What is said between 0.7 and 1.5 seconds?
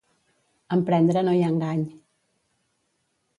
En prendre no hi